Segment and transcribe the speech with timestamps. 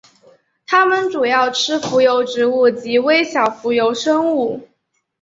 [0.65, 4.67] 它们主要吃浮游植物及微小浮游生物。